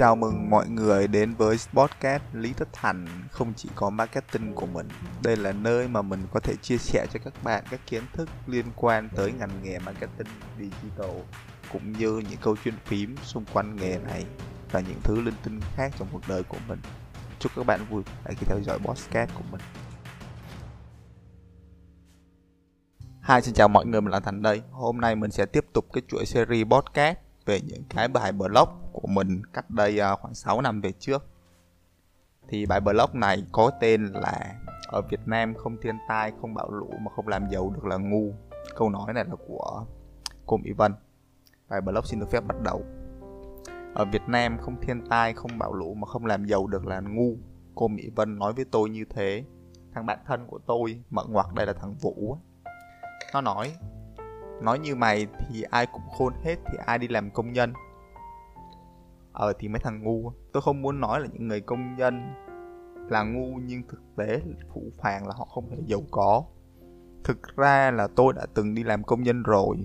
Chào 0.00 0.16
mừng 0.16 0.50
mọi 0.50 0.68
người 0.68 1.08
đến 1.08 1.34
với 1.34 1.56
podcast 1.72 2.22
Lý 2.32 2.52
Tất 2.52 2.68
Thành 2.72 3.06
không 3.30 3.52
chỉ 3.56 3.68
có 3.74 3.90
marketing 3.90 4.54
của 4.54 4.66
mình. 4.66 4.88
Đây 5.22 5.36
là 5.36 5.52
nơi 5.52 5.88
mà 5.88 6.02
mình 6.02 6.20
có 6.32 6.40
thể 6.40 6.54
chia 6.62 6.78
sẻ 6.78 7.06
cho 7.12 7.20
các 7.24 7.34
bạn 7.44 7.64
các 7.70 7.80
kiến 7.86 8.02
thức 8.12 8.28
liên 8.46 8.66
quan 8.76 9.08
tới 9.16 9.32
ngành 9.32 9.62
nghề 9.62 9.78
marketing 9.78 10.28
digital 10.58 11.10
cũng 11.72 11.92
như 11.92 12.22
những 12.30 12.38
câu 12.42 12.56
chuyện 12.64 12.74
phím 12.84 13.16
xung 13.22 13.44
quanh 13.52 13.76
nghề 13.76 13.98
này 13.98 14.24
và 14.72 14.80
những 14.80 15.00
thứ 15.02 15.20
linh 15.20 15.34
tinh 15.44 15.60
khác 15.76 15.92
trong 15.98 16.08
cuộc 16.12 16.22
đời 16.28 16.42
của 16.42 16.58
mình. 16.68 16.80
Chúc 17.38 17.52
các 17.56 17.66
bạn 17.66 17.80
vui 17.90 18.02
vẻ 18.02 18.34
khi 18.38 18.46
theo 18.46 18.58
dõi 18.66 18.78
podcast 18.78 19.30
của 19.34 19.44
mình. 19.52 19.60
Hi, 23.28 23.40
xin 23.42 23.54
chào 23.54 23.68
mọi 23.68 23.86
người, 23.86 24.00
mình 24.00 24.12
là 24.12 24.20
Thành 24.20 24.42
đây. 24.42 24.62
Hôm 24.70 25.00
nay 25.00 25.16
mình 25.16 25.30
sẽ 25.30 25.46
tiếp 25.46 25.64
tục 25.72 25.84
cái 25.92 26.02
chuỗi 26.08 26.26
series 26.26 26.66
podcast 26.66 27.18
về 27.46 27.60
những 27.60 27.82
cái 27.88 28.08
bài 28.08 28.32
blog 28.32 28.68
của 29.02 29.08
mình 29.08 29.42
cách 29.52 29.70
đây 29.70 29.98
ờ, 29.98 30.16
khoảng 30.16 30.34
6 30.34 30.60
năm 30.60 30.80
về 30.80 30.92
trước. 30.92 31.26
Thì 32.48 32.66
bài 32.66 32.80
blog 32.80 33.10
này 33.12 33.44
có 33.52 33.70
tên 33.80 34.04
là 34.04 34.54
ở 34.88 35.02
Việt 35.10 35.20
Nam 35.26 35.54
không 35.54 35.76
thiên 35.82 35.98
tai, 36.08 36.32
không 36.40 36.54
bão 36.54 36.70
lũ 36.70 36.90
mà 37.00 37.10
không 37.16 37.28
làm 37.28 37.50
giàu 37.50 37.70
được 37.70 37.84
là 37.84 37.96
ngu. 37.96 38.32
Câu 38.76 38.90
nói 38.90 39.12
này 39.12 39.24
là 39.24 39.34
của 39.48 39.84
cô 40.46 40.56
Mỹ 40.56 40.72
Vân. 40.72 40.94
Bài 41.68 41.80
blog 41.80 42.04
xin 42.04 42.20
được 42.20 42.30
phép 42.30 42.40
bắt 42.46 42.56
đầu. 42.64 42.84
Ở 43.94 44.04
Việt 44.04 44.22
Nam 44.26 44.58
không 44.58 44.80
thiên 44.82 45.06
tai, 45.06 45.34
không 45.34 45.58
bão 45.58 45.74
lũ 45.74 45.94
mà 45.94 46.06
không 46.06 46.26
làm 46.26 46.44
giàu 46.44 46.66
được 46.66 46.86
là 46.86 47.00
ngu. 47.00 47.36
Cô 47.74 47.88
Mỹ 47.88 48.10
Vân 48.16 48.38
nói 48.38 48.52
với 48.52 48.64
tôi 48.64 48.90
như 48.90 49.04
thế. 49.10 49.44
Thằng 49.94 50.06
bạn 50.06 50.18
thân 50.26 50.46
của 50.46 50.58
tôi, 50.66 51.02
mở 51.10 51.24
ngoặc 51.28 51.54
đây 51.54 51.66
là 51.66 51.72
thằng 51.72 51.94
Vũ. 51.94 52.36
Nó 53.32 53.40
nói 53.40 53.72
nói 54.62 54.78
như 54.78 54.94
mày 54.94 55.26
thì 55.48 55.62
ai 55.62 55.86
cũng 55.86 56.02
khôn 56.18 56.34
hết 56.44 56.56
thì 56.66 56.78
ai 56.86 56.98
đi 56.98 57.08
làm 57.08 57.30
công 57.30 57.52
nhân 57.52 57.72
ờ 59.40 59.52
thì 59.58 59.68
mấy 59.68 59.80
thằng 59.80 60.02
ngu 60.02 60.32
tôi 60.52 60.62
không 60.62 60.82
muốn 60.82 61.00
nói 61.00 61.20
là 61.20 61.26
những 61.32 61.48
người 61.48 61.60
công 61.60 61.96
nhân 61.96 62.34
là 63.08 63.22
ngu, 63.22 63.58
nhưng 63.64 63.82
thực 63.88 64.02
tế 64.16 64.40
phụ 64.74 64.82
phàng 65.02 65.26
là 65.26 65.34
họ 65.36 65.44
không 65.44 65.70
hề 65.70 65.76
giàu 65.86 66.00
có. 66.10 66.42
Thực 67.24 67.56
ra 67.56 67.90
là 67.90 68.08
tôi 68.16 68.32
đã 68.32 68.46
từng 68.54 68.74
đi 68.74 68.82
làm 68.82 69.04
công 69.04 69.22
nhân 69.22 69.42
rồi, 69.42 69.76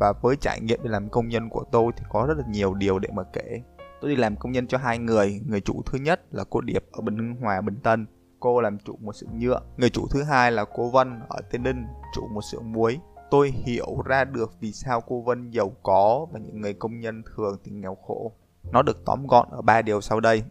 và 0.00 0.12
với 0.22 0.36
trải 0.36 0.60
nghiệm 0.60 0.82
đi 0.82 0.88
làm 0.88 1.08
công 1.08 1.28
nhân 1.28 1.48
của 1.48 1.64
tôi 1.72 1.92
thì 1.96 2.04
có 2.10 2.26
rất 2.28 2.38
là 2.38 2.44
nhiều 2.48 2.74
điều 2.74 2.98
để 2.98 3.08
mà 3.12 3.22
kể. 3.32 3.62
Tôi 4.00 4.10
đi 4.10 4.16
làm 4.16 4.36
công 4.36 4.52
nhân 4.52 4.66
cho 4.66 4.78
hai 4.78 4.98
người 4.98 5.40
người 5.46 5.60
chủ 5.60 5.82
thứ 5.86 5.98
nhất 5.98 6.20
là 6.30 6.44
cô 6.50 6.60
điệp 6.60 6.84
ở 6.92 7.00
bình 7.00 7.16
hưng 7.18 7.34
hòa 7.34 7.60
bình 7.60 7.76
tân, 7.82 8.06
cô 8.40 8.60
làm 8.60 8.78
chủ 8.78 8.96
một 9.00 9.12
xưởng 9.12 9.38
nhựa. 9.38 9.60
Người 9.76 9.90
chủ 9.90 10.06
thứ 10.10 10.22
hai 10.22 10.52
là 10.52 10.64
cô 10.74 10.90
vân 10.90 11.20
ở 11.28 11.40
tây 11.50 11.58
ninh, 11.58 11.86
chủ 12.14 12.28
một 12.34 12.42
xưởng 12.52 12.72
muối. 12.72 12.98
Tôi 13.30 13.50
hiểu 13.50 14.02
ra 14.04 14.24
được 14.24 14.52
vì 14.60 14.72
sao 14.72 15.00
cô 15.00 15.20
Vân 15.20 15.50
giàu 15.50 15.72
có 15.82 16.26
và 16.32 16.38
những 16.38 16.60
người 16.60 16.74
công 16.74 17.00
nhân 17.00 17.22
thường 17.36 17.58
thì 17.64 17.72
nghèo 17.72 17.94
khổ. 17.94 18.32
Nó 18.70 18.82
được 18.82 19.04
tóm 19.04 19.26
gọn 19.26 19.48
ở 19.50 19.62
ba 19.62 19.82
điều 19.82 20.00
sau 20.00 20.20
đây. 20.20 20.42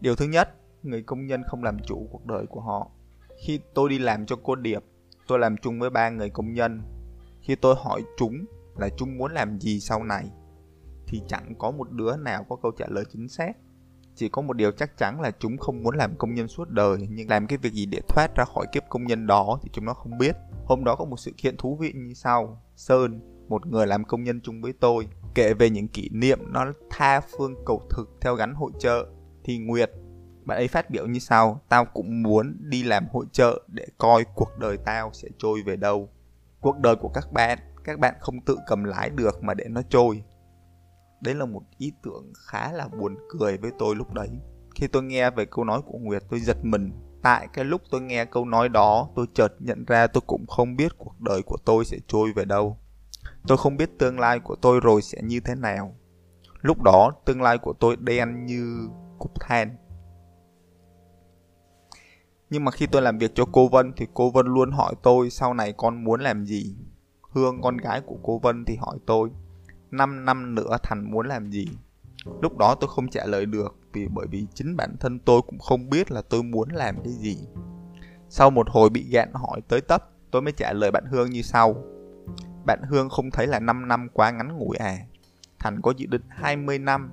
Điều 0.00 0.14
thứ 0.14 0.24
nhất, 0.24 0.54
người 0.82 1.02
công 1.02 1.26
nhân 1.26 1.42
không 1.46 1.64
làm 1.64 1.78
chủ 1.86 2.08
cuộc 2.12 2.26
đời 2.26 2.46
của 2.46 2.60
họ. 2.60 2.90
Khi 3.44 3.60
tôi 3.74 3.90
đi 3.90 3.98
làm 3.98 4.26
cho 4.26 4.36
cô 4.42 4.54
Điệp, 4.54 4.84
tôi 5.26 5.38
làm 5.38 5.56
chung 5.56 5.80
với 5.80 5.90
ba 5.90 6.10
người 6.10 6.30
công 6.30 6.52
nhân. 6.52 6.82
Khi 7.40 7.54
tôi 7.54 7.74
hỏi 7.78 8.02
chúng 8.16 8.44
là 8.76 8.88
chúng 8.96 9.18
muốn 9.18 9.32
làm 9.32 9.60
gì 9.60 9.80
sau 9.80 10.04
này, 10.04 10.30
thì 11.06 11.22
chẳng 11.28 11.54
có 11.58 11.70
một 11.70 11.90
đứa 11.90 12.16
nào 12.16 12.44
có 12.48 12.56
câu 12.56 12.72
trả 12.78 12.86
lời 12.88 13.04
chính 13.12 13.28
xác. 13.28 13.56
Chỉ 14.14 14.28
có 14.28 14.42
một 14.42 14.52
điều 14.52 14.72
chắc 14.72 14.98
chắn 14.98 15.20
là 15.20 15.30
chúng 15.38 15.58
không 15.58 15.82
muốn 15.82 15.96
làm 15.96 16.16
công 16.18 16.34
nhân 16.34 16.48
suốt 16.48 16.68
đời, 16.68 16.98
nhưng 17.10 17.28
làm 17.28 17.46
cái 17.46 17.58
việc 17.58 17.72
gì 17.72 17.86
để 17.86 18.00
thoát 18.08 18.34
ra 18.36 18.44
khỏi 18.44 18.66
kiếp 18.72 18.82
công 18.88 19.04
nhân 19.04 19.26
đó 19.26 19.58
thì 19.62 19.70
chúng 19.72 19.84
nó 19.84 19.94
không 19.94 20.18
biết. 20.18 20.36
Hôm 20.64 20.84
đó 20.84 20.96
có 20.96 21.04
một 21.04 21.16
sự 21.16 21.32
kiện 21.36 21.56
thú 21.56 21.76
vị 21.76 21.92
như 21.94 22.14
sau. 22.14 22.62
Sơn, 22.76 23.20
một 23.48 23.66
người 23.66 23.86
làm 23.86 24.04
công 24.04 24.24
nhân 24.24 24.40
chung 24.40 24.62
với 24.62 24.72
tôi, 24.72 25.08
kể 25.36 25.54
về 25.54 25.70
những 25.70 25.88
kỷ 25.88 26.08
niệm 26.12 26.38
nó 26.52 26.72
tha 26.90 27.20
phương 27.20 27.54
cầu 27.66 27.82
thực 27.90 28.08
theo 28.20 28.34
gắn 28.34 28.54
hội 28.54 28.70
trợ. 28.78 29.06
Thì 29.44 29.58
Nguyệt, 29.58 29.90
bạn 30.44 30.58
ấy 30.58 30.68
phát 30.68 30.90
biểu 30.90 31.06
như 31.06 31.18
sau, 31.18 31.60
tao 31.68 31.84
cũng 31.84 32.22
muốn 32.22 32.56
đi 32.60 32.82
làm 32.82 33.08
hội 33.12 33.26
trợ 33.32 33.62
để 33.68 33.86
coi 33.98 34.24
cuộc 34.34 34.58
đời 34.58 34.76
tao 34.84 35.10
sẽ 35.12 35.28
trôi 35.38 35.62
về 35.66 35.76
đâu. 35.76 36.08
Cuộc 36.60 36.78
đời 36.78 36.96
của 36.96 37.08
các 37.08 37.32
bạn, 37.32 37.58
các 37.84 37.98
bạn 37.98 38.14
không 38.20 38.40
tự 38.40 38.56
cầm 38.66 38.84
lái 38.84 39.10
được 39.10 39.42
mà 39.42 39.54
để 39.54 39.64
nó 39.68 39.82
trôi. 39.88 40.22
Đấy 41.20 41.34
là 41.34 41.46
một 41.46 41.62
ý 41.78 41.92
tưởng 42.02 42.32
khá 42.46 42.72
là 42.72 42.88
buồn 42.88 43.16
cười 43.28 43.56
với 43.56 43.70
tôi 43.78 43.96
lúc 43.96 44.12
đấy. 44.12 44.28
Khi 44.74 44.86
tôi 44.86 45.02
nghe 45.02 45.30
về 45.30 45.44
câu 45.44 45.64
nói 45.64 45.82
của 45.86 45.98
Nguyệt 45.98 46.22
tôi 46.30 46.40
giật 46.40 46.56
mình 46.62 46.92
tại 47.22 47.48
cái 47.52 47.64
lúc 47.64 47.82
tôi 47.90 48.00
nghe 48.00 48.24
câu 48.24 48.44
nói 48.44 48.68
đó 48.68 49.08
tôi 49.16 49.26
chợt 49.34 49.48
nhận 49.58 49.84
ra 49.84 50.06
tôi 50.06 50.22
cũng 50.26 50.46
không 50.46 50.76
biết 50.76 50.92
cuộc 50.98 51.20
đời 51.20 51.42
của 51.42 51.56
tôi 51.64 51.84
sẽ 51.84 51.98
trôi 52.08 52.32
về 52.32 52.44
đâu 52.44 52.78
tôi 53.48 53.58
không 53.58 53.76
biết 53.76 53.98
tương 53.98 54.20
lai 54.20 54.38
của 54.38 54.56
tôi 54.56 54.80
rồi 54.80 55.02
sẽ 55.02 55.18
như 55.22 55.40
thế 55.40 55.54
nào 55.54 55.96
lúc 56.62 56.82
đó 56.82 57.12
tương 57.24 57.42
lai 57.42 57.58
của 57.58 57.72
tôi 57.72 57.96
đen 57.96 58.46
như 58.46 58.88
cục 59.18 59.40
than 59.40 59.76
nhưng 62.50 62.64
mà 62.64 62.70
khi 62.70 62.86
tôi 62.86 63.02
làm 63.02 63.18
việc 63.18 63.32
cho 63.34 63.44
cô 63.52 63.68
Vân 63.68 63.92
thì 63.96 64.06
cô 64.14 64.30
Vân 64.30 64.46
luôn 64.46 64.70
hỏi 64.70 64.94
tôi 65.02 65.30
sau 65.30 65.54
này 65.54 65.72
con 65.72 66.04
muốn 66.04 66.20
làm 66.20 66.44
gì. 66.44 66.76
Hương 67.30 67.62
con 67.62 67.76
gái 67.76 68.00
của 68.00 68.16
cô 68.22 68.38
Vân 68.38 68.64
thì 68.64 68.76
hỏi 68.76 68.98
tôi 69.06 69.30
5 69.90 70.24
năm 70.24 70.54
nữa 70.54 70.76
Thành 70.82 71.10
muốn 71.10 71.26
làm 71.26 71.50
gì. 71.50 71.66
Lúc 72.42 72.58
đó 72.58 72.74
tôi 72.80 72.90
không 72.90 73.08
trả 73.08 73.24
lời 73.24 73.46
được 73.46 73.76
vì 73.92 74.08
bởi 74.08 74.26
vì 74.30 74.46
chính 74.54 74.76
bản 74.76 74.96
thân 75.00 75.18
tôi 75.18 75.42
cũng 75.42 75.58
không 75.58 75.90
biết 75.90 76.10
là 76.10 76.22
tôi 76.22 76.42
muốn 76.42 76.68
làm 76.70 76.96
cái 77.04 77.12
gì. 77.12 77.38
Sau 78.28 78.50
một 78.50 78.70
hồi 78.70 78.90
bị 78.90 79.08
gạn 79.10 79.32
hỏi 79.32 79.60
tới 79.68 79.80
tấp, 79.80 80.08
tôi 80.30 80.42
mới 80.42 80.52
trả 80.52 80.72
lời 80.72 80.90
bạn 80.90 81.04
Hương 81.10 81.30
như 81.30 81.42
sau. 81.42 81.84
Bạn 82.66 82.82
Hương 82.82 83.08
không 83.08 83.30
thấy 83.30 83.46
là 83.46 83.60
5 83.60 83.88
năm 83.88 84.08
quá 84.12 84.30
ngắn 84.30 84.58
ngủi 84.58 84.76
à? 84.76 84.98
Thành 85.58 85.82
có 85.82 85.92
dự 85.96 86.06
định 86.06 86.22
20 86.28 86.78
năm, 86.78 87.10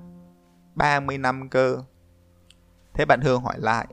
30 0.74 1.18
năm 1.18 1.48
cơ. 1.48 1.78
Thế 2.94 3.04
bạn 3.04 3.20
Hương 3.22 3.42
hỏi 3.42 3.54
lại, 3.58 3.86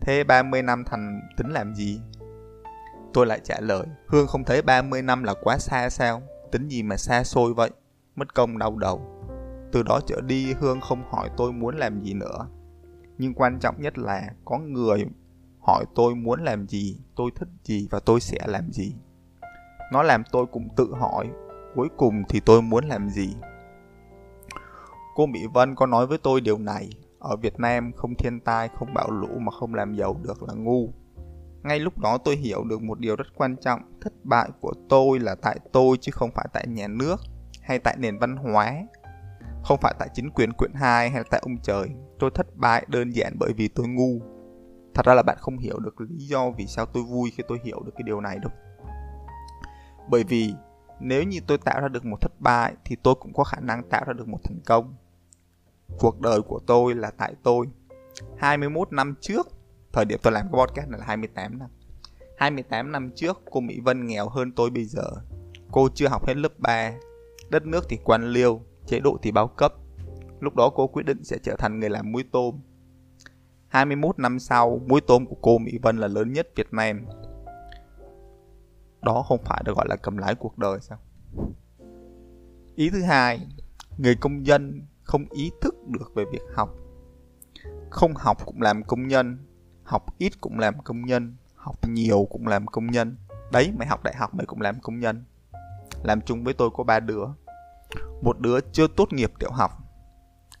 thế 0.00 0.24
30 0.24 0.62
năm 0.62 0.84
Thành 0.86 1.20
tính 1.36 1.48
làm 1.50 1.74
gì? 1.74 2.00
Tôi 3.12 3.26
lại 3.26 3.40
trả 3.44 3.60
lời, 3.60 3.86
Hương 4.06 4.26
không 4.26 4.44
thấy 4.44 4.62
30 4.62 5.02
năm 5.02 5.24
là 5.24 5.34
quá 5.42 5.58
xa 5.58 5.90
sao? 5.90 6.22
Tính 6.52 6.68
gì 6.68 6.82
mà 6.82 6.96
xa 6.96 7.24
xôi 7.24 7.54
vậy? 7.54 7.70
Mất 8.16 8.34
công 8.34 8.58
đau 8.58 8.76
đầu. 8.76 9.24
Từ 9.72 9.82
đó 9.82 10.00
trở 10.06 10.20
đi 10.20 10.52
Hương 10.52 10.80
không 10.80 11.02
hỏi 11.10 11.30
tôi 11.36 11.52
muốn 11.52 11.76
làm 11.76 12.02
gì 12.02 12.14
nữa. 12.14 12.48
Nhưng 13.18 13.34
quan 13.34 13.58
trọng 13.60 13.80
nhất 13.80 13.98
là 13.98 14.30
có 14.44 14.58
người 14.58 15.06
hỏi 15.60 15.84
tôi 15.94 16.14
muốn 16.14 16.44
làm 16.44 16.68
gì, 16.68 17.00
tôi 17.16 17.30
thích 17.36 17.48
gì 17.64 17.88
và 17.90 18.00
tôi 18.00 18.20
sẽ 18.20 18.38
làm 18.46 18.72
gì. 18.72 18.94
Nó 19.92 20.02
làm 20.02 20.22
tôi 20.32 20.46
cũng 20.46 20.68
tự 20.76 20.94
hỏi, 21.00 21.28
cuối 21.74 21.88
cùng 21.96 22.22
thì 22.28 22.40
tôi 22.40 22.62
muốn 22.62 22.84
làm 22.84 23.08
gì. 23.08 23.36
Cô 25.14 25.26
Mỹ 25.26 25.40
Vân 25.54 25.74
có 25.74 25.86
nói 25.86 26.06
với 26.06 26.18
tôi 26.18 26.40
điều 26.40 26.58
này, 26.58 26.88
ở 27.18 27.36
Việt 27.36 27.60
Nam 27.60 27.92
không 27.96 28.14
thiên 28.14 28.40
tai, 28.40 28.68
không 28.78 28.94
bão 28.94 29.10
lũ 29.10 29.38
mà 29.38 29.52
không 29.52 29.74
làm 29.74 29.94
giàu 29.94 30.16
được 30.22 30.42
là 30.42 30.54
ngu. 30.54 30.92
Ngay 31.62 31.80
lúc 31.80 31.98
đó 31.98 32.18
tôi 32.18 32.36
hiểu 32.36 32.64
được 32.64 32.82
một 32.82 32.98
điều 32.98 33.16
rất 33.16 33.26
quan 33.34 33.56
trọng, 33.56 33.80
thất 34.00 34.12
bại 34.24 34.50
của 34.60 34.72
tôi 34.88 35.18
là 35.20 35.34
tại 35.42 35.58
tôi 35.72 35.96
chứ 36.00 36.12
không 36.14 36.30
phải 36.34 36.46
tại 36.52 36.66
nhà 36.68 36.88
nước 36.88 37.16
hay 37.62 37.78
tại 37.78 37.96
nền 37.98 38.18
văn 38.18 38.36
hóa 38.36 38.74
không 39.62 39.78
phải 39.80 39.94
tại 39.98 40.08
chính 40.14 40.30
quyền 40.30 40.52
quyển 40.52 40.72
2 40.74 41.10
hay 41.10 41.22
tại 41.30 41.40
ông 41.44 41.56
trời. 41.62 41.88
Tôi 42.18 42.30
thất 42.34 42.56
bại 42.56 42.86
đơn 42.88 43.10
giản 43.10 43.32
bởi 43.38 43.52
vì 43.52 43.68
tôi 43.68 43.88
ngu. 43.88 44.20
Thật 44.94 45.06
ra 45.06 45.14
là 45.14 45.22
bạn 45.22 45.36
không 45.40 45.58
hiểu 45.58 45.78
được 45.78 46.00
lý 46.00 46.16
do 46.18 46.50
vì 46.50 46.66
sao 46.66 46.86
tôi 46.86 47.02
vui 47.02 47.30
khi 47.36 47.42
tôi 47.48 47.58
hiểu 47.64 47.82
được 47.86 47.92
cái 47.96 48.02
điều 48.06 48.20
này 48.20 48.38
đâu. 48.38 48.52
Bởi 50.10 50.24
vì 50.24 50.54
nếu 51.00 51.22
như 51.22 51.40
tôi 51.46 51.58
tạo 51.58 51.80
ra 51.80 51.88
được 51.88 52.04
một 52.04 52.20
thất 52.20 52.40
bại 52.40 52.74
thì 52.84 52.96
tôi 53.02 53.14
cũng 53.14 53.32
có 53.32 53.44
khả 53.44 53.60
năng 53.60 53.88
tạo 53.88 54.04
ra 54.06 54.12
được 54.12 54.28
một 54.28 54.38
thành 54.44 54.60
công. 54.66 54.94
Cuộc 55.98 56.20
đời 56.20 56.42
của 56.42 56.60
tôi 56.66 56.94
là 56.94 57.10
tại 57.10 57.34
tôi. 57.42 57.66
21 58.38 58.92
năm 58.92 59.14
trước, 59.20 59.48
thời 59.92 60.04
điểm 60.04 60.18
tôi 60.22 60.32
làm 60.32 60.46
cái 60.52 60.60
podcast 60.60 60.88
này 60.88 61.00
là 61.00 61.06
28 61.06 61.58
năm. 61.58 61.68
28 62.38 62.92
năm 62.92 63.10
trước, 63.14 63.42
cô 63.50 63.60
Mỹ 63.60 63.80
Vân 63.80 64.06
nghèo 64.06 64.28
hơn 64.28 64.52
tôi 64.52 64.70
bây 64.70 64.84
giờ. 64.84 65.10
Cô 65.70 65.88
chưa 65.94 66.08
học 66.08 66.26
hết 66.26 66.36
lớp 66.36 66.52
3. 66.58 66.92
Đất 67.50 67.66
nước 67.66 67.84
thì 67.88 67.98
quan 68.04 68.28
liêu, 68.28 68.62
chế 68.86 69.00
độ 69.00 69.18
thì 69.22 69.32
bao 69.32 69.48
cấp. 69.48 69.74
Lúc 70.40 70.54
đó 70.56 70.70
cô 70.74 70.86
quyết 70.86 71.06
định 71.06 71.24
sẽ 71.24 71.38
trở 71.42 71.56
thành 71.58 71.80
người 71.80 71.90
làm 71.90 72.12
muối 72.12 72.24
tôm. 72.32 72.60
21 73.68 74.18
năm 74.18 74.38
sau, 74.38 74.80
muối 74.86 75.00
tôm 75.00 75.26
của 75.26 75.36
cô 75.42 75.58
Mỹ 75.58 75.78
Vân 75.82 75.98
là 75.98 76.08
lớn 76.08 76.32
nhất 76.32 76.48
Việt 76.56 76.72
Nam. 76.72 77.06
Đó 79.02 79.24
không 79.28 79.44
phải 79.44 79.62
được 79.64 79.76
gọi 79.76 79.86
là 79.88 79.96
cầm 79.96 80.16
lái 80.16 80.34
cuộc 80.34 80.58
đời 80.58 80.78
sao? 80.80 80.98
Ý 82.74 82.90
thứ 82.90 83.02
hai, 83.02 83.46
người 83.98 84.14
công 84.14 84.46
dân 84.46 84.86
không 85.02 85.24
ý 85.30 85.50
thức 85.60 85.74
được 85.86 86.14
về 86.14 86.24
việc 86.32 86.42
học. 86.54 86.74
Không 87.90 88.14
học 88.14 88.46
cũng 88.46 88.62
làm 88.62 88.82
công 88.82 89.08
nhân, 89.08 89.38
học 89.82 90.18
ít 90.18 90.40
cũng 90.40 90.58
làm 90.58 90.82
công 90.82 91.06
nhân, 91.06 91.36
học 91.54 91.88
nhiều 91.88 92.26
cũng 92.30 92.46
làm 92.46 92.66
công 92.66 92.86
nhân. 92.86 93.16
Đấy, 93.52 93.72
mày 93.78 93.88
học 93.88 94.02
đại 94.04 94.14
học 94.16 94.34
mày 94.34 94.46
cũng 94.46 94.60
làm 94.60 94.80
công 94.80 95.00
nhân. 95.00 95.24
Làm 96.02 96.20
chung 96.20 96.44
với 96.44 96.54
tôi 96.54 96.70
có 96.74 96.84
ba 96.84 97.00
đứa 97.00 97.24
một 98.22 98.40
đứa 98.40 98.60
chưa 98.72 98.86
tốt 98.96 99.12
nghiệp 99.12 99.32
tiểu 99.38 99.50
học 99.50 99.70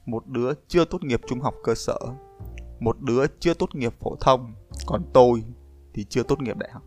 một 0.06 0.26
đứa 0.26 0.52
chưa 0.68 0.84
tốt 0.84 1.04
nghiệp 1.04 1.20
trung 1.28 1.40
học 1.40 1.54
cơ 1.64 1.74
sở 1.74 1.98
một 2.80 3.00
đứa 3.00 3.26
chưa 3.40 3.54
tốt 3.54 3.74
nghiệp 3.74 3.94
phổ 4.00 4.16
thông 4.20 4.54
còn 4.86 5.02
tôi 5.12 5.44
thì 5.94 6.04
chưa 6.04 6.22
tốt 6.22 6.40
nghiệp 6.40 6.56
đại 6.56 6.70
học 6.72 6.82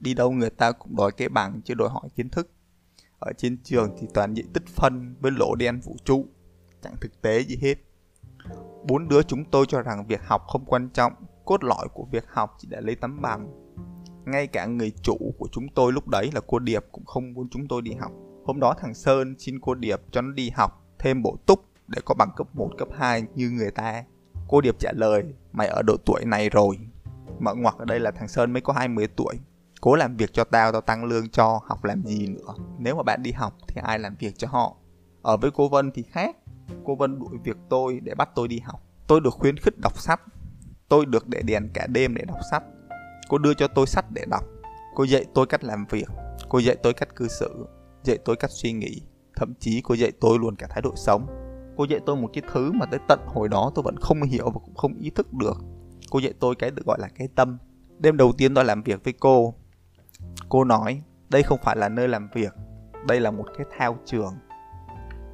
đi 0.00 0.14
đâu 0.14 0.30
người 0.30 0.50
ta 0.50 0.72
cũng 0.72 0.96
đòi 0.96 1.12
cái 1.12 1.28
bằng 1.28 1.60
chứ 1.64 1.74
đòi 1.74 1.88
hỏi 1.88 2.08
kiến 2.16 2.28
thức 2.28 2.50
ở 3.18 3.32
trên 3.38 3.58
trường 3.64 3.96
thì 4.00 4.06
toàn 4.14 4.34
diện 4.34 4.52
tích 4.52 4.66
phân 4.66 5.14
với 5.20 5.30
lỗ 5.30 5.54
đen 5.54 5.80
vũ 5.80 5.96
trụ 6.04 6.26
chẳng 6.82 6.96
thực 7.00 7.22
tế 7.22 7.40
gì 7.40 7.58
hết. 7.62 7.74
Bốn 8.88 9.08
đứa 9.08 9.22
chúng 9.22 9.44
tôi 9.44 9.66
cho 9.68 9.82
rằng 9.82 10.06
việc 10.06 10.20
học 10.24 10.42
không 10.46 10.64
quan 10.64 10.88
trọng, 10.90 11.12
cốt 11.44 11.64
lõi 11.64 11.88
của 11.94 12.04
việc 12.10 12.24
học 12.28 12.56
chỉ 12.58 12.68
để 12.70 12.80
lấy 12.80 12.94
tấm 12.94 13.22
bằng. 13.22 13.48
Ngay 14.24 14.46
cả 14.46 14.66
người 14.66 14.92
chủ 15.02 15.34
của 15.38 15.48
chúng 15.52 15.68
tôi 15.74 15.92
lúc 15.92 16.08
đấy 16.08 16.30
là 16.34 16.40
cô 16.46 16.58
Điệp 16.58 16.84
cũng 16.92 17.04
không 17.04 17.32
muốn 17.32 17.48
chúng 17.50 17.68
tôi 17.68 17.82
đi 17.82 17.92
học. 17.92 18.12
Hôm 18.44 18.60
đó 18.60 18.74
thằng 18.80 18.94
Sơn 18.94 19.34
xin 19.38 19.60
cô 19.60 19.74
Điệp 19.74 20.00
cho 20.10 20.20
nó 20.20 20.32
đi 20.32 20.50
học 20.50 20.84
thêm 20.98 21.22
bổ 21.22 21.36
túc 21.46 21.64
để 21.86 22.00
có 22.04 22.14
bằng 22.14 22.30
cấp 22.36 22.46
1, 22.52 22.70
cấp 22.78 22.88
2 22.98 23.22
như 23.34 23.50
người 23.50 23.70
ta. 23.70 24.04
Cô 24.48 24.60
Điệp 24.60 24.78
trả 24.78 24.92
lời, 24.92 25.24
mày 25.52 25.68
ở 25.68 25.82
độ 25.82 25.96
tuổi 26.06 26.24
này 26.24 26.50
rồi. 26.50 26.78
Mở 27.38 27.54
ngoặc 27.54 27.78
ở 27.78 27.84
đây 27.84 28.00
là 28.00 28.10
thằng 28.10 28.28
Sơn 28.28 28.52
mới 28.52 28.60
có 28.60 28.72
20 28.72 29.08
tuổi. 29.16 29.34
Cố 29.80 29.94
làm 29.94 30.16
việc 30.16 30.32
cho 30.32 30.44
tao, 30.44 30.72
tao 30.72 30.80
tăng 30.80 31.04
lương 31.04 31.28
cho, 31.28 31.60
học 31.64 31.84
làm 31.84 32.02
gì 32.04 32.26
nữa. 32.26 32.54
Nếu 32.78 32.96
mà 32.96 33.02
bạn 33.02 33.22
đi 33.22 33.32
học 33.32 33.54
thì 33.68 33.80
ai 33.84 33.98
làm 33.98 34.16
việc 34.18 34.38
cho 34.38 34.48
họ. 34.48 34.76
Ở 35.22 35.36
với 35.36 35.50
cô 35.50 35.68
Vân 35.68 35.90
thì 35.94 36.02
khác. 36.02 36.36
Cô 36.84 36.94
Vân 36.94 37.18
đuổi 37.18 37.38
việc 37.44 37.56
tôi 37.68 38.00
để 38.02 38.14
bắt 38.14 38.28
tôi 38.34 38.48
đi 38.48 38.58
học. 38.58 38.80
Tôi 39.06 39.20
được 39.20 39.34
khuyến 39.34 39.56
khích 39.56 39.74
đọc 39.78 40.00
sách. 40.00 40.20
Tôi 40.88 41.06
được 41.06 41.28
để 41.28 41.42
đèn 41.42 41.68
cả 41.74 41.86
đêm 41.86 42.14
để 42.14 42.24
đọc 42.24 42.38
sách. 42.50 42.62
Cô 43.28 43.38
đưa 43.38 43.54
cho 43.54 43.68
tôi 43.68 43.86
sách 43.86 44.04
để 44.10 44.24
đọc. 44.30 44.44
Cô 44.94 45.04
dạy 45.04 45.24
tôi 45.34 45.46
cách 45.46 45.64
làm 45.64 45.86
việc. 45.90 46.08
Cô 46.48 46.58
dạy 46.58 46.76
tôi 46.82 46.92
cách 46.92 47.16
cư 47.16 47.28
xử. 47.28 47.66
Dạy 48.04 48.18
tôi 48.24 48.36
cách 48.36 48.50
suy 48.50 48.72
nghĩ. 48.72 49.02
Thậm 49.36 49.54
chí 49.60 49.80
cô 49.84 49.94
dạy 49.94 50.12
tôi 50.20 50.38
luôn 50.38 50.56
cả 50.56 50.66
thái 50.70 50.82
độ 50.82 50.92
sống. 50.96 51.26
Cô 51.76 51.84
dạy 51.84 52.00
tôi 52.06 52.16
một 52.16 52.30
cái 52.32 52.42
thứ 52.52 52.72
mà 52.72 52.86
tới 52.86 53.00
tận 53.08 53.20
hồi 53.26 53.48
đó 53.48 53.72
tôi 53.74 53.82
vẫn 53.82 53.96
không 54.00 54.22
hiểu 54.22 54.50
và 54.50 54.60
cũng 54.64 54.74
không 54.74 54.94
ý 54.94 55.10
thức 55.10 55.32
được. 55.32 55.56
Cô 56.10 56.18
dạy 56.18 56.32
tôi 56.40 56.54
cái 56.58 56.70
được 56.70 56.86
gọi 56.86 56.98
là 57.00 57.08
cái 57.08 57.28
tâm. 57.34 57.58
Đêm 57.98 58.16
đầu 58.16 58.32
tiên 58.38 58.54
tôi 58.54 58.64
làm 58.64 58.82
việc 58.82 59.04
với 59.04 59.12
cô. 59.12 59.54
Cô 60.48 60.64
nói, 60.64 61.02
đây 61.28 61.42
không 61.42 61.58
phải 61.62 61.76
là 61.76 61.88
nơi 61.88 62.08
làm 62.08 62.28
việc, 62.34 62.54
đây 63.08 63.20
là 63.20 63.30
một 63.30 63.46
cái 63.58 63.66
thao 63.78 63.98
trường. 64.04 64.34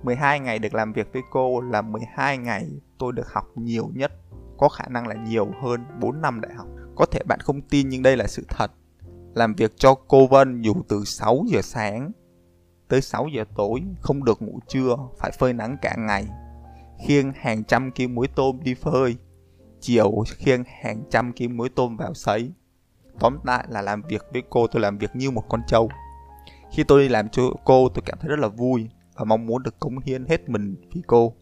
12 0.03 0.41
ngày 0.41 0.59
được 0.59 0.75
làm 0.75 0.93
việc 0.93 1.13
với 1.13 1.23
cô 1.31 1.61
là 1.61 1.83
12 1.83 2.39
ngày 2.39 2.71
tôi 2.99 3.13
được 3.13 3.33
học 3.33 3.45
nhiều 3.55 3.91
nhất, 3.95 4.13
có 4.59 4.69
khả 4.69 4.85
năng 4.89 5.09
là 5.09 5.15
nhiều 5.15 5.51
hơn 5.63 5.85
4 6.01 6.21
năm 6.21 6.41
đại 6.41 6.55
học. 6.55 6.67
Có 6.97 7.07
thể 7.07 7.21
bạn 7.29 7.41
không 7.41 7.61
tin 7.61 7.89
nhưng 7.89 8.03
đây 8.03 8.17
là 8.17 8.27
sự 8.27 8.45
thật. 8.49 8.73
Làm 9.35 9.55
việc 9.55 9.73
cho 9.77 9.95
cô 9.95 10.27
Vân 10.27 10.63
dù 10.63 10.75
từ 10.89 11.05
6 11.05 11.45
giờ 11.49 11.63
sáng 11.63 12.13
tới 12.89 13.01
6 13.01 13.29
giờ 13.29 13.45
tối, 13.57 13.83
không 14.01 14.25
được 14.25 14.43
ngủ 14.43 14.59
trưa, 14.69 14.97
phải 15.19 15.31
phơi 15.39 15.53
nắng 15.53 15.77
cả 15.83 15.95
ngày. 15.99 16.27
Khiêng 17.07 17.33
hàng 17.37 17.65
trăm 17.65 17.91
kg 17.91 18.15
muối 18.15 18.29
tôm 18.29 18.61
đi 18.63 18.75
phơi, 18.75 19.17
chiều 19.81 20.25
khiêng 20.27 20.65
hàng 20.83 21.03
trăm 21.11 21.33
kg 21.33 21.57
muối 21.57 21.69
tôm 21.69 21.97
vào 21.97 22.15
sấy. 22.15 22.53
Tóm 23.21 23.39
lại 23.45 23.67
là 23.69 23.83
làm 23.83 24.03
việc 24.03 24.23
với 24.33 24.43
cô 24.51 24.67
tôi 24.67 24.83
làm 24.83 24.99
việc 24.99 25.11
như 25.17 25.31
một 25.31 25.45
con 25.49 25.61
trâu. 25.67 25.91
Khi 26.73 26.85
tôi 26.85 27.03
đi 27.03 27.09
làm 27.09 27.29
cho 27.29 27.43
cô 27.65 27.89
tôi 27.89 28.03
cảm 28.07 28.19
thấy 28.21 28.29
rất 28.29 28.39
là 28.39 28.49
vui 28.49 28.89
và 29.15 29.25
mong 29.25 29.47
muốn 29.47 29.63
được 29.63 29.81
cống 29.81 29.99
hiến 29.99 30.25
hết 30.25 30.49
mình 30.49 30.77
vì 30.95 31.03
cô. 31.07 31.35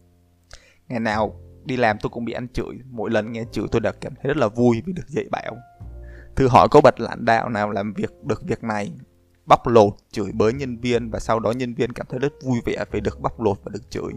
Ngày 0.87 0.99
nào 0.99 1.39
đi 1.65 1.77
làm 1.77 1.97
tôi 2.01 2.09
cũng 2.09 2.25
bị 2.25 2.33
ăn 2.33 2.47
chửi, 2.53 2.79
mỗi 2.91 3.11
lần 3.11 3.31
nghe 3.31 3.43
chửi 3.51 3.65
tôi 3.71 3.81
đã 3.81 3.91
cảm 4.01 4.13
thấy 4.15 4.27
rất 4.27 4.37
là 4.37 4.47
vui 4.47 4.81
vì 4.85 4.93
được 4.93 5.07
dạy 5.07 5.25
bảo. 5.31 5.57
Thử 6.35 6.47
hỏi 6.47 6.67
có 6.71 6.81
bật 6.81 6.99
lãnh 6.99 7.25
đạo 7.25 7.49
nào 7.49 7.71
làm 7.71 7.93
việc 7.93 8.11
được 8.23 8.43
việc 8.43 8.63
này 8.63 8.91
bóc 9.45 9.67
lột 9.67 9.93
chửi 10.11 10.31
bới 10.31 10.53
nhân 10.53 10.77
viên 10.77 11.09
và 11.09 11.19
sau 11.19 11.39
đó 11.39 11.51
nhân 11.51 11.73
viên 11.73 11.91
cảm 11.91 12.07
thấy 12.09 12.19
rất 12.19 12.33
vui 12.43 12.59
vẻ 12.65 12.85
vì 12.91 12.99
được 12.99 13.21
bóc 13.21 13.41
lột 13.41 13.57
và 13.63 13.69
được 13.73 13.89
chửi 13.89 14.13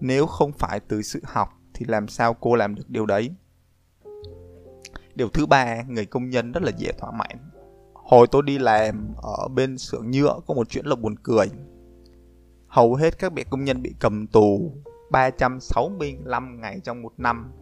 nếu 0.00 0.26
không 0.26 0.52
phải 0.52 0.80
từ 0.80 1.02
sự 1.02 1.20
học 1.24 1.48
thì 1.74 1.86
làm 1.88 2.08
sao 2.08 2.34
cô 2.34 2.54
làm 2.54 2.74
được 2.74 2.82
điều 2.88 3.06
đấy 3.06 3.30
điều 5.14 5.28
thứ 5.28 5.46
ba, 5.46 5.82
người 5.82 6.06
công 6.06 6.30
nhân 6.30 6.52
rất 6.52 6.62
là 6.62 6.70
dễ 6.76 6.92
thỏa 6.98 7.10
mãn. 7.10 7.50
Hồi 7.92 8.26
tôi 8.30 8.42
đi 8.42 8.58
làm 8.58 9.14
ở 9.22 9.48
bên 9.48 9.78
xưởng 9.78 10.10
nhựa, 10.10 10.40
có 10.46 10.54
một 10.54 10.68
chuyện 10.70 10.86
là 10.86 10.96
buồn 10.96 11.14
cười. 11.22 11.50
Hầu 12.66 12.94
hết 12.94 13.18
các 13.18 13.32
bạn 13.32 13.46
công 13.50 13.64
nhân 13.64 13.82
bị 13.82 13.94
cầm 14.00 14.26
tù 14.26 14.72
365 15.10 16.60
ngày 16.60 16.80
trong 16.84 17.02
một 17.02 17.12
năm. 17.16 17.52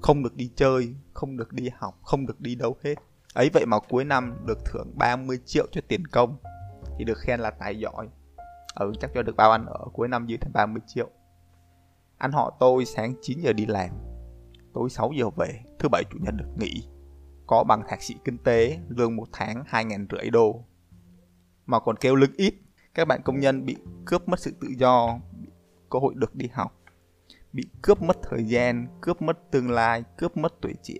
Không 0.00 0.22
được 0.22 0.36
đi 0.36 0.50
chơi, 0.56 0.94
không 1.12 1.36
được 1.36 1.52
đi 1.52 1.70
học, 1.78 1.98
không 2.02 2.26
được 2.26 2.40
đi 2.40 2.54
đâu 2.54 2.76
hết. 2.84 2.94
Ấy 3.34 3.50
vậy 3.52 3.66
mà 3.66 3.78
cuối 3.88 4.04
năm 4.04 4.36
được 4.46 4.58
thưởng 4.64 4.92
30 4.94 5.38
triệu 5.44 5.66
cho 5.72 5.80
tiền 5.88 6.06
công, 6.06 6.36
Thì 6.98 7.04
được 7.04 7.18
khen 7.18 7.40
là 7.40 7.50
tài 7.50 7.78
giỏi. 7.78 8.08
Ừ 8.74 8.92
chắc 9.00 9.10
cho 9.14 9.22
được 9.22 9.36
bao 9.36 9.50
ăn 9.50 9.66
ở 9.66 9.86
cuối 9.92 10.08
năm 10.08 10.26
dư 10.28 10.36
thêm 10.36 10.52
30 10.52 10.82
triệu. 10.86 11.08
Anh 12.18 12.32
họ 12.32 12.56
tôi 12.60 12.84
sáng 12.84 13.14
9 13.22 13.40
giờ 13.40 13.52
đi 13.52 13.66
làm. 13.66 13.90
Tối 14.74 14.90
6 14.90 15.10
giờ 15.18 15.30
về 15.36 15.60
Thứ 15.78 15.88
bảy 15.88 16.04
chủ 16.10 16.18
nhật 16.20 16.34
được 16.34 16.48
nghỉ. 16.58 16.88
Có 17.46 17.64
bằng 17.64 17.82
thạc 17.88 18.02
sĩ 18.02 18.14
kinh 18.24 18.38
tế 18.38 18.78
Lương 18.88 19.16
một 19.16 19.28
tháng 19.32 19.64
2 19.66 19.84
ngàn 19.84 20.06
rưỡi 20.10 20.30
đô. 20.30 20.64
Mà 21.66 21.80
còn 21.80 21.96
kêu 21.96 22.16
lương 22.16 22.32
ít 22.36 22.54
Các 22.94 23.04
bạn 23.04 23.22
công 23.24 23.40
nhân 23.40 23.66
bị 23.66 23.76
cướp 24.04 24.28
mất 24.28 24.40
sự 24.40 24.52
tự 24.60 24.68
do 24.78 25.18
bị 25.40 25.48
Cơ 25.90 25.98
hội 25.98 26.14
được 26.16 26.34
đi 26.34 26.46
học 26.52 26.76
Bị 27.52 27.66
cướp 27.82 28.02
mất 28.02 28.16
thời 28.22 28.44
gian 28.44 28.86
Cướp 29.00 29.22
mất 29.22 29.50
tương 29.50 29.70
lai 29.70 30.04
Cướp 30.16 30.36
mất 30.36 30.54
tuổi 30.60 30.74
trẻ 30.82 30.98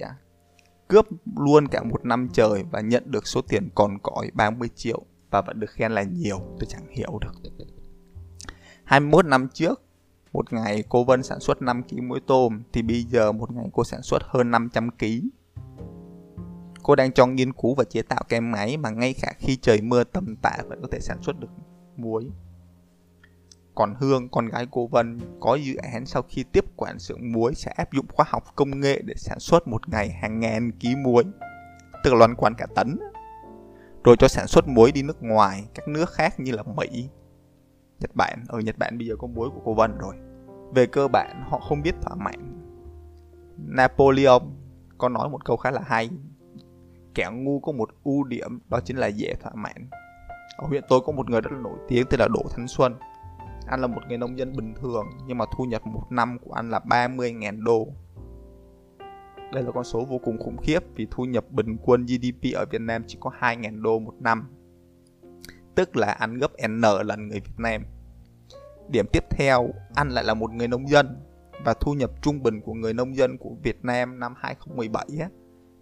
cướp 0.90 1.06
luôn 1.36 1.68
cả 1.68 1.82
một 1.82 2.04
năm 2.04 2.28
trời 2.32 2.64
và 2.70 2.80
nhận 2.80 3.10
được 3.10 3.26
số 3.26 3.42
tiền 3.48 3.68
còn 3.74 3.98
cõi 4.02 4.30
30 4.34 4.68
triệu 4.74 5.02
và 5.30 5.42
vẫn 5.42 5.60
được 5.60 5.70
khen 5.70 5.92
là 5.92 6.02
nhiều, 6.02 6.38
tôi 6.38 6.66
chẳng 6.68 6.86
hiểu 6.90 7.18
được. 7.20 7.50
21 8.84 9.26
năm 9.26 9.48
trước, 9.54 9.82
một 10.32 10.52
ngày 10.52 10.84
cô 10.88 11.04
Vân 11.04 11.22
sản 11.22 11.40
xuất 11.40 11.62
5 11.62 11.82
kg 11.82 12.08
muối 12.08 12.20
tôm 12.26 12.62
thì 12.72 12.82
bây 12.82 13.02
giờ 13.02 13.32
một 13.32 13.50
ngày 13.50 13.66
cô 13.72 13.84
sản 13.84 14.02
xuất 14.02 14.22
hơn 14.22 14.50
500 14.50 14.90
kg. 14.90 15.04
Cô 16.82 16.96
đang 16.96 17.12
cho 17.12 17.26
nghiên 17.26 17.52
cứu 17.52 17.74
và 17.74 17.84
chế 17.84 18.02
tạo 18.02 18.22
kem 18.28 18.52
máy 18.52 18.76
mà 18.76 18.90
ngay 18.90 19.14
cả 19.22 19.32
khi 19.38 19.56
trời 19.56 19.80
mưa 19.80 20.04
tầm 20.04 20.36
tã 20.42 20.56
vẫn 20.68 20.82
có 20.82 20.88
thể 20.92 20.98
sản 21.00 21.22
xuất 21.22 21.40
được 21.40 21.48
muối. 21.96 22.30
Còn 23.74 23.94
Hương, 23.98 24.28
con 24.28 24.46
gái 24.46 24.66
cô 24.70 24.86
Vân, 24.86 25.18
có 25.40 25.54
dự 25.54 25.74
án 25.76 26.06
sau 26.06 26.22
khi 26.28 26.44
tiếp 26.52 26.64
quản 26.76 26.98
xưởng 26.98 27.32
muối 27.32 27.54
sẽ 27.54 27.70
áp 27.76 27.92
dụng 27.92 28.06
khoa 28.12 28.26
học 28.28 28.44
công 28.56 28.80
nghệ 28.80 29.02
để 29.04 29.14
sản 29.16 29.38
xuất 29.40 29.68
một 29.68 29.88
ngày 29.88 30.10
hàng 30.10 30.40
ngàn 30.40 30.72
ký 30.72 30.96
muối, 30.96 31.24
tức 32.04 32.10
là 32.12 32.18
loan 32.18 32.34
quan 32.34 32.54
cả 32.54 32.66
tấn. 32.74 32.98
Rồi 34.04 34.16
cho 34.18 34.28
sản 34.28 34.46
xuất 34.46 34.68
muối 34.68 34.92
đi 34.92 35.02
nước 35.02 35.22
ngoài, 35.22 35.64
các 35.74 35.88
nước 35.88 36.10
khác 36.10 36.40
như 36.40 36.52
là 36.52 36.62
Mỹ, 36.62 37.08
Nhật 38.00 38.10
Bản. 38.14 38.44
Ở 38.48 38.60
Nhật 38.60 38.78
Bản 38.78 38.98
bây 38.98 39.06
giờ 39.06 39.16
có 39.18 39.26
muối 39.26 39.50
của 39.50 39.60
cô 39.64 39.74
Vân 39.74 39.98
rồi. 39.98 40.14
Về 40.74 40.86
cơ 40.86 41.08
bản, 41.08 41.44
họ 41.48 41.58
không 41.58 41.82
biết 41.82 41.94
thỏa 42.02 42.14
mãn. 42.14 42.62
Napoleon 43.56 44.40
có 44.98 45.08
nói 45.08 45.28
một 45.28 45.44
câu 45.44 45.56
khá 45.56 45.70
là 45.70 45.80
hay. 45.86 46.10
Kẻ 47.14 47.30
ngu 47.32 47.60
có 47.60 47.72
một 47.72 47.90
ưu 48.04 48.24
điểm, 48.24 48.58
đó 48.68 48.80
chính 48.84 48.96
là 48.96 49.06
dễ 49.06 49.34
thỏa 49.42 49.52
mãn. 49.54 49.90
Ở 50.58 50.66
huyện 50.66 50.84
tôi 50.88 51.00
có 51.06 51.12
một 51.12 51.30
người 51.30 51.40
rất 51.40 51.52
là 51.52 51.58
nổi 51.58 51.78
tiếng, 51.88 52.06
tên 52.10 52.20
là 52.20 52.28
Đỗ 52.28 52.42
Thanh 52.56 52.68
Xuân 52.68 52.94
anh 53.70 53.80
là 53.80 53.86
một 53.86 54.00
người 54.08 54.18
nông 54.18 54.38
dân 54.38 54.56
bình 54.56 54.74
thường, 54.74 55.06
nhưng 55.26 55.38
mà 55.38 55.44
thu 55.56 55.64
nhập 55.64 55.86
một 55.86 56.06
năm 56.10 56.38
của 56.38 56.52
anh 56.52 56.70
là 56.70 56.78
30.000 56.78 57.64
đô. 57.64 57.88
Đây 59.52 59.62
là 59.62 59.70
con 59.74 59.84
số 59.84 60.04
vô 60.04 60.18
cùng 60.24 60.38
khủng 60.38 60.56
khiếp, 60.56 60.80
vì 60.94 61.06
thu 61.10 61.24
nhập 61.24 61.44
bình 61.50 61.76
quân 61.82 62.06
GDP 62.06 62.54
ở 62.54 62.64
Việt 62.70 62.80
Nam 62.80 63.02
chỉ 63.06 63.18
có 63.20 63.30
2.000 63.40 63.82
đô 63.82 63.98
một 63.98 64.14
năm. 64.20 64.48
Tức 65.74 65.96
là 65.96 66.06
anh 66.06 66.38
gấp 66.38 66.50
N 66.68 66.80
lần 67.04 67.28
người 67.28 67.40
Việt 67.40 67.58
Nam. 67.58 67.84
Điểm 68.88 69.06
tiếp 69.12 69.24
theo, 69.30 69.70
anh 69.94 70.08
lại 70.08 70.24
là 70.24 70.34
một 70.34 70.50
người 70.50 70.68
nông 70.68 70.88
dân 70.88 71.16
và 71.64 71.74
thu 71.74 71.94
nhập 71.94 72.10
trung 72.22 72.42
bình 72.42 72.60
của 72.60 72.74
người 72.74 72.94
nông 72.94 73.16
dân 73.16 73.38
của 73.38 73.50
Việt 73.62 73.84
Nam 73.84 74.18
năm 74.18 74.34
2017 74.36 75.06
á, 75.20 75.28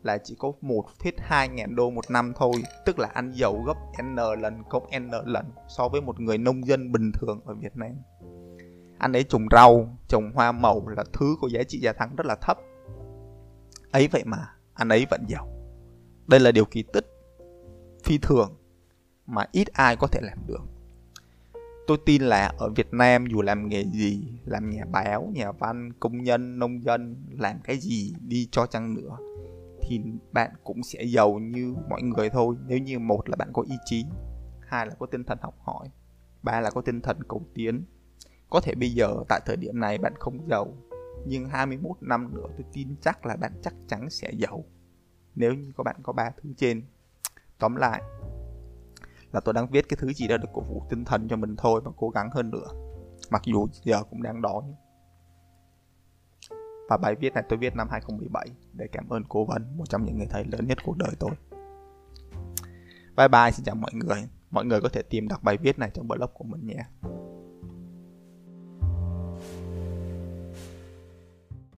là 0.03 0.19
chỉ 0.25 0.37
có 0.39 0.53
1,2 0.63 1.55
ngàn 1.55 1.77
đô 1.77 1.91
một 1.91 2.11
năm 2.11 2.33
thôi. 2.37 2.53
Tức 2.87 2.99
là 2.99 3.09
anh 3.15 3.33
giàu 3.33 3.63
gấp 3.67 3.75
N 4.03 4.17
lần 4.17 4.63
cộng 4.71 4.87
N 4.99 5.11
lần 5.25 5.47
so 5.69 5.89
với 5.89 6.01
một 6.01 6.21
người 6.21 6.39
nông 6.39 6.67
dân 6.67 6.93
bình 6.93 7.13
thường 7.13 7.41
ở 7.45 7.55
Việt 7.55 7.77
Nam. 7.77 7.93
Anh 8.99 9.13
ấy 9.13 9.25
trồng 9.25 9.47
rau, 9.51 9.97
trồng 10.09 10.33
hoa 10.35 10.53
màu 10.53 10.89
là 10.89 11.05
thứ 11.13 11.37
có 11.41 11.49
giá 11.49 11.63
trị 11.69 11.81
gia 11.81 11.93
tăng 11.93 12.17
rất 12.17 12.27
là 12.27 12.37
thấp. 12.41 12.59
Ấy 13.91 14.09
vậy 14.09 14.23
mà 14.27 14.39
anh 14.75 14.89
ấy 14.89 15.07
vẫn 15.11 15.25
giàu. 15.29 15.49
Đây 16.27 16.41
là 16.41 16.53
điều 16.53 16.65
kỳ 16.65 16.83
tích 16.93 17.07
phi 18.05 18.19
thường 18.19 18.57
mà 19.29 19.45
ít 19.53 19.69
ai 19.73 19.97
có 19.97 20.07
thể 20.07 20.21
làm 20.23 20.39
được. 20.47 20.61
Tôi 21.87 21.99
tin 22.07 22.23
là 22.23 22.53
ở 22.59 22.71
Việt 22.77 22.93
Nam 22.93 23.27
dù 23.27 23.43
làm 23.43 23.69
nghề 23.69 23.85
gì, 23.85 24.23
làm 24.45 24.71
nhà 24.71 24.85
báo, 24.93 25.31
nhà 25.35 25.53
văn, 25.53 25.93
công 26.01 26.23
nhân, 26.23 26.59
nông 26.59 26.83
dân, 26.85 27.17
làm 27.39 27.57
cái 27.65 27.77
gì 27.79 28.15
đi 28.21 28.49
cho 28.53 28.67
chăng 28.67 28.95
nữa, 28.95 29.17
thì 29.83 30.01
bạn 30.33 30.51
cũng 30.65 30.83
sẽ 30.83 31.05
giàu 31.05 31.39
như 31.39 31.75
mọi 31.91 32.03
người 32.03 32.31
thôi. 32.31 32.57
Nếu 32.67 32.79
như 32.79 32.99
một 32.99 33.29
là 33.29 33.37
bạn 33.37 33.49
có 33.53 33.63
ý 33.63 33.77
chí, 33.85 34.05
hai 34.61 34.87
là 34.87 34.95
có 34.99 35.07
tinh 35.07 35.25
thần 35.25 35.39
học 35.43 35.55
hỏi, 35.61 35.89
ba 36.43 36.61
là 36.61 36.71
có 36.71 36.81
tinh 36.81 37.01
thần 37.01 37.19
cầu 37.29 37.43
tiến. 37.55 37.85
Có 38.51 38.61
thể 38.61 38.75
bây 38.75 38.91
giờ, 38.91 39.15
tại 39.29 39.41
thời 39.47 39.57
điểm 39.57 39.81
này 39.81 39.99
bạn 39.99 40.13
không 40.19 40.49
giàu, 40.51 40.75
nhưng 41.27 41.49
21 41.49 41.97
năm 42.01 42.35
nữa 42.35 42.47
tôi 42.57 42.67
tin 42.73 42.97
chắc 43.01 43.27
là 43.27 43.37
bạn 43.37 43.53
chắc 43.63 43.75
chắn 43.89 44.11
sẽ 44.11 44.33
giàu. 44.33 44.65
Nếu 45.35 45.55
như 45.55 45.73
các 45.77 45.83
bạn 45.83 45.97
có 46.03 46.13
ba 46.13 46.31
thứ 46.43 46.53
trên, 46.57 46.83
tóm 47.59 47.77
lại 47.77 48.03
là 49.33 49.41
tôi 49.41 49.55
đang 49.55 49.71
viết 49.71 49.89
cái 49.89 49.97
thứ 50.01 50.13
gì 50.13 50.29
đó 50.29 50.37
để 50.37 50.49
cổ 50.53 50.61
vũ 50.61 50.83
tinh 50.91 51.05
thần 51.05 51.29
cho 51.29 51.37
mình 51.37 51.57
thôi 51.57 51.81
và 51.85 51.91
cố 51.97 52.11
gắng 52.11 52.31
hơn 52.33 52.51
nữa 52.51 52.67
mặc 53.31 53.43
dù 53.45 53.67
giờ 53.85 54.03
cũng 54.11 54.23
đang 54.23 54.43
đói 54.43 54.63
và 56.89 56.97
bài 56.97 57.15
viết 57.15 57.35
này 57.35 57.45
tôi 57.49 57.59
viết 57.59 57.77
năm 57.77 57.89
2017 57.91 58.49
để 58.73 58.87
cảm 58.93 59.09
ơn 59.09 59.25
cố 59.29 59.45
vấn, 59.45 59.77
một 59.77 59.85
trong 59.89 60.05
những 60.05 60.19
người 60.19 60.27
thầy 60.31 60.45
lớn 60.45 60.67
nhất 60.67 60.79
cuộc 60.85 60.97
đời 60.97 61.11
tôi. 61.19 61.31
Bye 63.17 63.29
bye, 63.29 63.51
xin 63.51 63.65
chào 63.65 63.75
mọi 63.75 63.91
người. 63.95 64.29
Mọi 64.51 64.65
người 64.65 64.81
có 64.81 64.89
thể 64.89 65.03
tìm 65.03 65.29
đọc 65.29 65.43
bài 65.43 65.57
viết 65.57 65.79
này 65.79 65.91
trong 65.95 66.09
blog 66.09 66.31
của 66.35 66.45
mình 66.45 66.67
nhé. 66.67 66.85